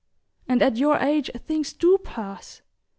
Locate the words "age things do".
0.97-1.99